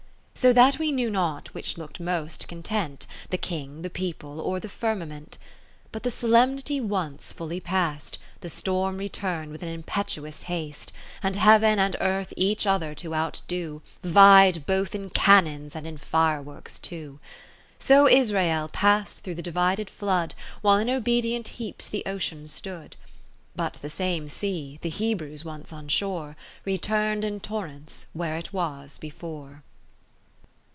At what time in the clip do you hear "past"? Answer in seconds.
7.59-8.17, 18.67-19.19